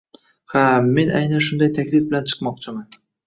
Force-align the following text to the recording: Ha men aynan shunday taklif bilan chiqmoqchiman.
Ha 0.53 0.61
men 0.95 1.11
aynan 1.19 1.45
shunday 1.49 1.71
taklif 1.77 2.09
bilan 2.09 2.27
chiqmoqchiman. 2.31 3.01